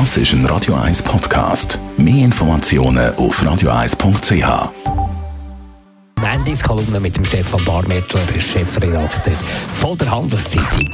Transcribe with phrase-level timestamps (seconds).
[0.00, 1.78] Das ist ein Radio 1 Podcast.
[1.96, 4.72] Mehr Informationen auf radio1.ch.
[6.20, 9.34] Mandys Kolumne mit dem Stefan Barmettler, Chefredakteur
[9.72, 10.90] von der Handelszeitung.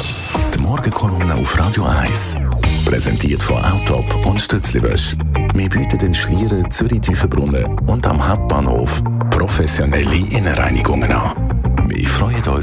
[0.55, 2.37] Die Morgenkolumne auf Radio 1.
[2.85, 5.17] Präsentiert von Autop und Stützliwösch.
[5.55, 11.50] Wir bieten den Schlieren Zürich-Tüfenbrunnen und am Hauptbahnhof professionelle Innenreinigungen an.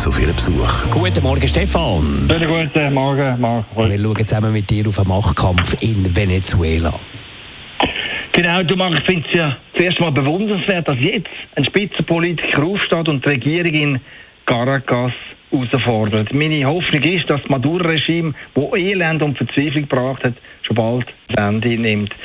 [0.07, 0.89] Auf Ihren Besuch.
[0.89, 2.29] Guten Morgen, Stefan.
[2.29, 3.65] Guten, guten Morgen, Marc.
[3.75, 6.97] Wir schauen zusammen mit dir auf einen Machtkampf in Venezuela.
[8.31, 13.09] Genau, du Marc, ich finde es ja zuerst mal bewundernswert, dass jetzt ein Spitzenpolitiker aufsteht
[13.09, 14.01] und die Regierung in
[14.45, 15.11] Caracas
[15.51, 16.33] herausfordert.
[16.33, 21.45] Meine Hoffnung ist, dass das Maduro-Regime, das Elend und Verzweiflung gebracht hat, schon bald das
[21.45, 22.15] Ende nimmt.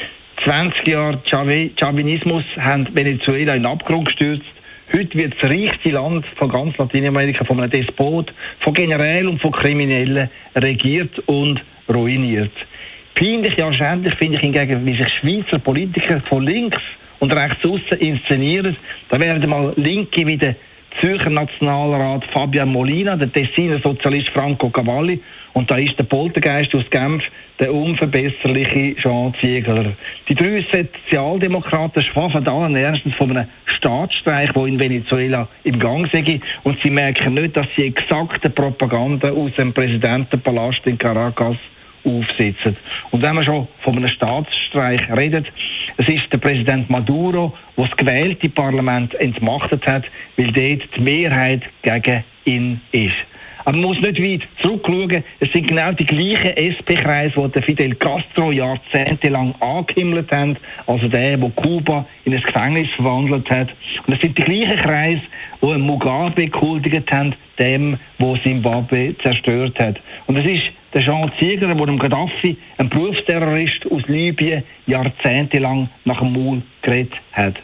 [0.44, 4.51] 20 Jahre Chavinismus haben Venezuela in den Abgrund gestürzt.
[4.94, 9.50] Heute wird das reichste Land von ganz Lateinamerika von einem Despot, von Generälen und von
[9.50, 12.52] Kriminellen regiert und ruiniert.
[13.14, 16.76] Peinlich, ja schändlich finde ich hingegen, wie sich Schweizer Politiker von links
[17.20, 18.76] und rechts außen inszenieren.
[19.08, 20.56] Da werden mal Linke wie der
[21.00, 25.22] Zürcher Nationalrat Fabian Molina, der Tessiner Sozialist Franco Cavalli
[25.54, 27.22] und da ist der Poltergeist aus Genf,
[27.60, 29.92] der unverbesserliche Jean Ziegler.
[30.28, 36.40] Die drei Sozialdemokraten schwafen allen erstens von einem Staatsstreich, der in Venezuela im Gang sei.
[36.62, 41.56] Und sie merken nicht, dass sie exakte Propaganda aus dem Präsidentenpalast in Caracas
[42.04, 42.76] aufsitzen.
[43.10, 45.46] Und wenn man schon von einem Staatsstreich redet,
[45.98, 50.04] es ist der Präsident Maduro, der das gewählte Parlament entmachtet hat,
[50.36, 53.14] weil dort die Mehrheit gegen ihn ist.
[53.64, 55.24] Aber man muss nicht weit zurückschauen.
[55.40, 61.50] Es sind genau die gleichen SP-Kreise, die Fidel Castro jahrzehntelang angehimmelt haben, also der, der
[61.50, 63.68] Kuba in ein Gefängnis verwandelt hat.
[64.06, 65.22] Und es sind die gleichen Kreise,
[65.60, 70.00] die Mugabe gehuldigt haben, dem, der Zimbabwe zerstört hat.
[70.26, 76.18] Und es ist der Jean Ziegler, der dem Gaddafi, ein Berufsterrorist aus Libyen, jahrzehntelang nach
[76.18, 77.54] dem Maul geredet hat.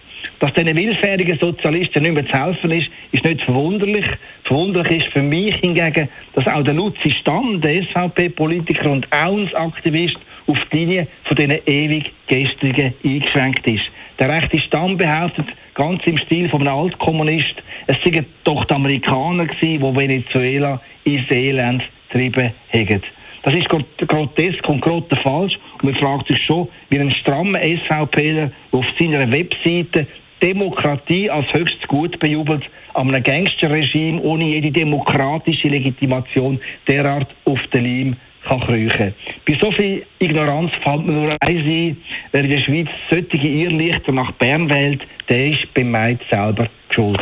[0.40, 4.06] Dass diesen willfährigen Sozialisten nicht mehr zu helfen ist, ist nicht verwunderlich.
[4.44, 10.16] Verwunderlich ist für mich hingegen, dass auch der Luzi Stamm, der SVP-Politiker und Auensaktivist,
[10.46, 13.84] auf die Linie von diesen ewig gestrigen eingeschränkt ist.
[14.18, 17.54] Der rechte Stamm behauptet, ganz im Stil von einem Altkommunist,
[17.86, 23.02] es seien doch die Amerikaner gewesen, die Venezuela ins Elend getrieben haben.
[23.42, 25.58] Das ist grotesk und grotte falsch.
[25.74, 30.06] Und man fragt sich schon, wie ein strammer SVPler auf seiner Webseite
[30.42, 37.84] Demokratie als höchstes Gut bejubelt, an einem Gangsterregime ohne jede demokratische Legitimation derart auf den
[37.84, 38.16] Leim
[38.46, 39.14] kann kriechen.
[39.46, 41.96] Bei so viel Ignoranz fällt mir nur eins ein,
[42.32, 47.20] wer in der Schweiz solche Irrlichter nach Bern wählt, der ist beim Maid selber schuld.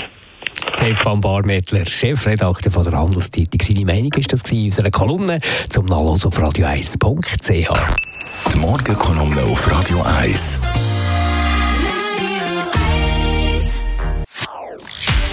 [0.75, 3.61] Stefan Barmettler, Chefredakteur von der Handelszeitung.
[3.61, 7.71] Seine Meinung ist das in unserer Kolumne zum Nachlesen auf radio1.ch.
[8.53, 10.56] Die Morgenkolumne auf Radio 1.